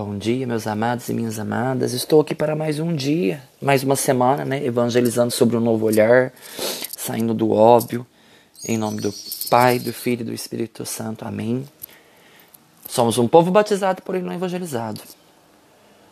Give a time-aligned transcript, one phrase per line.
[0.00, 1.92] Bom dia, meus amados e minhas amadas.
[1.92, 4.64] Estou aqui para mais um dia, mais uma semana, né?
[4.64, 6.32] Evangelizando sobre um novo olhar,
[6.96, 8.06] saindo do óbvio,
[8.64, 9.12] em nome do
[9.50, 11.24] Pai, do Filho e do Espírito Santo.
[11.24, 11.68] Amém.
[12.88, 15.00] Somos um povo batizado, porém não evangelizado.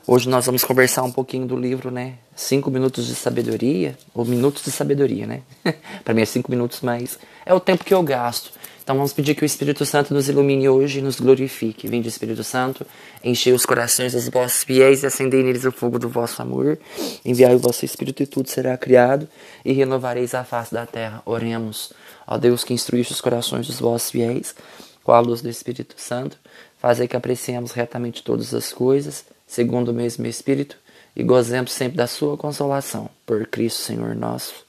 [0.06, 2.14] Hoje nós vamos conversar um pouquinho do livro, né?
[2.34, 5.42] Cinco minutos de sabedoria, ou minutos de sabedoria, né?
[6.04, 8.52] para mim é cinco minutos, mas é o tempo que eu gasto
[8.86, 11.88] então vamos pedir que o Espírito Santo nos ilumine hoje e nos glorifique.
[11.88, 12.86] Vinde, Espírito Santo,
[13.24, 16.78] enchei os corações dos vossos fiéis e acendei neles o fogo do vosso amor.
[17.24, 19.28] Enviai o vosso Espírito e tudo será criado
[19.64, 21.20] e renovareis a face da terra.
[21.26, 21.92] Oremos.
[22.28, 24.54] Ó Deus que instruíste os corações dos vossos fiéis
[25.02, 26.38] com a luz do Espírito Santo,
[26.78, 30.76] fazei que apreciemos retamente todas as coisas, segundo o mesmo Espírito,
[31.14, 33.08] e gozemos sempre da sua consolação.
[33.24, 34.66] Por Cristo Senhor nosso.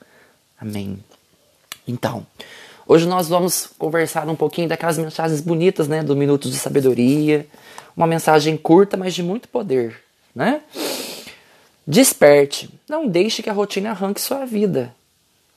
[0.59, 1.03] Amém.
[1.87, 2.25] Então,
[2.89, 7.45] Hoje nós vamos conversar um pouquinho daquelas mensagens bonitas, né, do Minutos de Sabedoria,
[7.97, 9.99] uma mensagem curta, mas de muito poder,
[10.33, 10.61] né?
[11.85, 14.95] Desperte, não deixe que a rotina arranque sua vida,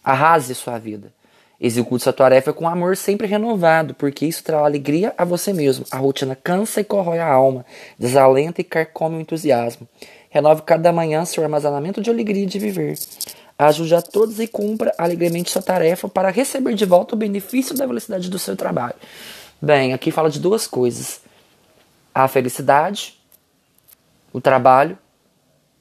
[0.02, 1.12] arrase sua vida.
[1.60, 5.84] Execute sua tarefa com amor sempre renovado, porque isso trará alegria a você mesmo.
[5.90, 7.66] A rotina cansa e corrói a alma,
[7.98, 9.86] desalenta e carcome o entusiasmo.
[10.30, 12.98] Renove cada manhã seu armazenamento de alegria de viver.
[13.58, 17.84] Ajude a todos e cumpra alegremente sua tarefa para receber de volta o benefício da
[17.84, 18.94] velocidade do seu trabalho.
[19.60, 21.20] Bem, aqui fala de duas coisas:
[22.14, 23.20] a felicidade,
[24.32, 24.96] o trabalho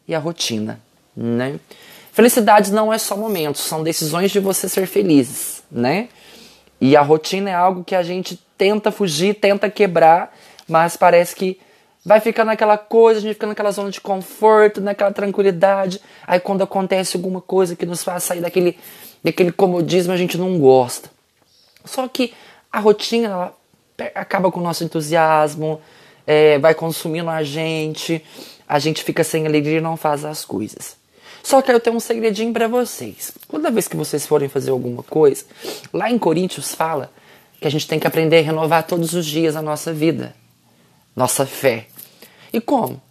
[0.06, 0.82] e a rotina,
[1.16, 1.58] né?
[2.12, 6.10] Felicidade não é só momentos, são decisões de você ser felizes, né?
[6.82, 10.36] E a rotina é algo que a gente tenta fugir, tenta quebrar,
[10.68, 11.60] mas parece que
[12.06, 16.02] vai ficando naquela coisa, a gente fica naquela zona de conforto, naquela tranquilidade.
[16.26, 18.78] Aí quando acontece alguma coisa que nos faz sair daquele,
[19.24, 21.10] daquele comodismo, a gente não gosta.
[21.84, 22.34] Só que
[22.72, 23.52] a rotina
[24.16, 25.82] acaba com o nosso entusiasmo,
[26.26, 28.24] é, vai consumindo a gente,
[28.68, 30.99] a gente fica sem alegria e não faz as coisas.
[31.44, 33.34] Só que eu tenho um segredinho para vocês.
[33.50, 35.46] Toda vez que vocês forem fazer alguma coisa,
[35.94, 37.12] lá em Coríntios fala
[37.60, 40.36] que a gente tem que aprender a renovar todos os dias a nossa vida,
[41.16, 41.88] nossa fé.
[42.54, 43.02] E como?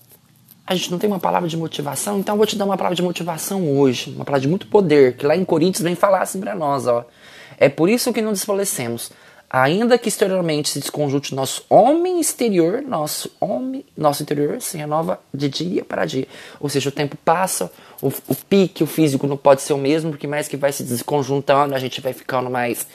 [0.67, 2.95] A gente não tem uma palavra de motivação, então eu vou te dar uma palavra
[2.95, 6.41] de motivação hoje, uma palavra de muito poder, que lá em Coríntios vem falar assim
[6.41, 7.07] para nós, ó.
[7.59, 9.11] É por isso que não desfalecemos,
[9.51, 15.49] ainda que exteriormente se desconjunte nosso homem exterior, nosso homem, nosso interior se renova de
[15.49, 16.27] dia para dia.
[16.61, 17.71] Ou seja, o tempo passa,
[18.03, 20.83] o, o pique, o físico não pode ser o mesmo, porque mais que vai se
[20.83, 22.87] desconjuntando, a gente vai ficando mais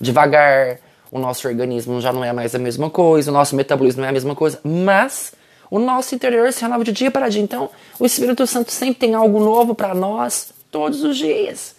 [0.00, 0.78] devagar,
[1.10, 4.10] o nosso organismo já não é mais a mesma coisa, o nosso metabolismo não é
[4.10, 5.32] a mesma coisa, mas
[5.70, 7.42] o nosso interior se renova de dia para dia.
[7.42, 11.75] Então, o Espírito Santo sempre tem algo novo para nós todos os dias.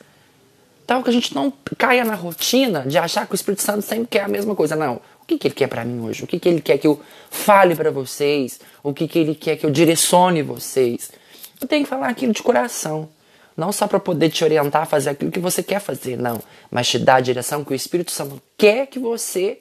[0.88, 4.08] Então, que a gente não caia na rotina de achar que o Espírito Santo sempre
[4.08, 4.74] quer a mesma coisa.
[4.74, 5.02] Não.
[5.22, 6.24] O que, que ele quer para mim hoje?
[6.24, 8.62] O que, que ele quer que eu fale para vocês?
[8.82, 11.12] O que, que ele quer que eu direcione vocês?
[11.60, 13.10] Eu tenho que falar aquilo de coração.
[13.58, 16.42] Não só para poder te orientar a fazer aquilo que você quer fazer, não.
[16.72, 19.60] Mas te dar a direção que o Espírito Santo quer que você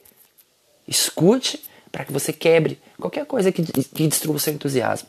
[0.87, 1.61] escute
[1.91, 5.09] para que você quebre qualquer coisa que, que destrua o seu entusiasmo.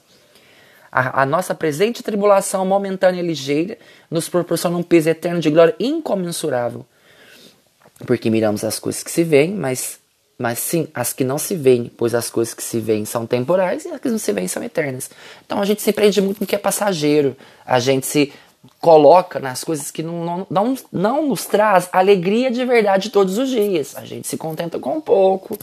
[0.92, 3.78] A, a, nossa presente tribulação momentânea e ligeira
[4.10, 6.86] nos proporciona um peso eterno de glória incomensurável.
[8.06, 10.00] Porque miramos as coisas que se veem, mas,
[10.38, 13.86] mas sim as que não se veem, pois as coisas que se veem são temporais
[13.86, 15.10] e as que não se veem são eternas.
[15.46, 18.32] Então a gente se prende muito no que é passageiro, a gente se
[18.80, 23.50] coloca nas coisas que não, não, não, não nos traz alegria de verdade todos os
[23.50, 23.96] dias.
[23.96, 25.58] A gente se contenta com pouco,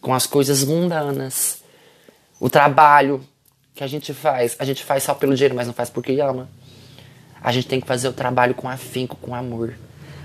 [0.00, 1.62] com as coisas mundanas.
[2.38, 3.20] O trabalho
[3.76, 6.48] que a gente faz, a gente faz só pelo dinheiro, mas não faz porque ama.
[7.42, 9.74] A gente tem que fazer o trabalho com afinco, com amor.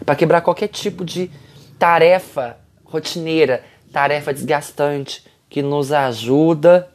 [0.06, 1.29] Para quebrar qualquer tipo de
[1.78, 3.61] tarefa rotineira,
[3.91, 6.90] tarefa desgastante, que nos ajuda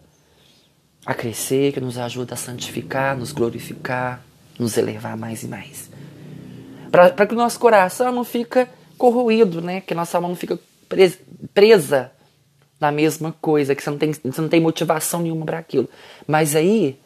[1.05, 4.22] a crescer, que nos ajuda a santificar, nos glorificar,
[4.59, 5.91] nos elevar mais e mais.
[6.91, 8.66] Para que o nosso coração não fica
[8.97, 9.83] corroído, né?
[9.83, 10.59] Que nossa alma não fica
[11.53, 12.11] presa
[12.81, 15.89] na mesma coisa, que você não tem, você não tem motivação nenhuma para aquilo.
[16.27, 16.99] Mas aí,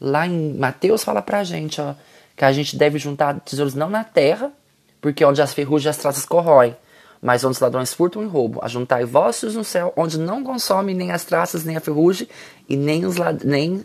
[0.00, 1.94] lá em Mateus fala pra gente, ó,
[2.36, 4.50] que a gente deve juntar tesouros não na terra,
[5.00, 6.74] porque onde as ferrugens e as traças corroem,
[7.20, 8.64] mas onde os ladrões furtam e roubam.
[8.64, 12.26] Ajuntai vossos no céu, onde não consomem nem as traças, nem a ferrugem,
[12.68, 13.84] e nem os, nem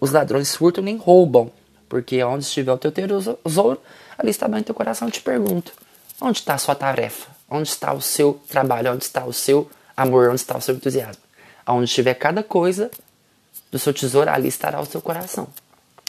[0.00, 1.50] os ladrões furtam nem roubam.
[1.88, 3.78] Porque onde estiver o teu tesouro,
[4.16, 5.08] ali está bem o teu coração.
[5.08, 5.72] Eu te pergunto,
[6.18, 7.30] onde está a sua tarefa?
[7.50, 8.92] Onde está o seu trabalho?
[8.92, 9.68] Onde está o seu
[10.02, 11.22] Amor, onde está o seu entusiasmo?
[11.64, 12.90] Aonde estiver cada coisa
[13.70, 15.46] do seu tesouro, ali estará o seu coração.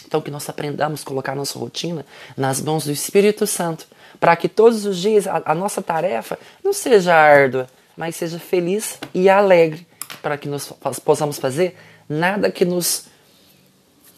[0.03, 2.03] Então, que nós aprendamos a colocar nossa rotina
[2.35, 3.85] nas mãos do Espírito Santo,
[4.19, 8.97] para que todos os dias a, a, nossa tarefa não seja árdua, mas seja feliz
[9.13, 9.85] e alegre,
[10.23, 10.73] para que nós
[11.05, 11.77] possamos fazer
[12.09, 13.05] nada que nos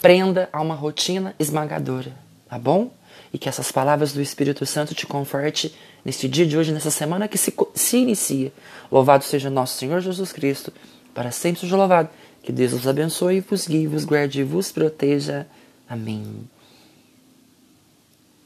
[0.02, 2.14] prenda a uma rotina esmagadora,
[2.48, 2.92] tá bom?
[3.34, 7.28] E que essas palavras do Espírito Santo te conferte neste dia de hoje, nessa semana
[7.28, 8.52] que se, se inicia.
[8.92, 10.72] Louvado seja nosso Senhor Jesus Cristo,
[11.14, 12.10] para sempre seja louvado.
[12.42, 15.48] Que Deus os abençoe, vos guie, vos guarde e vos proteja.
[15.90, 16.48] Amém.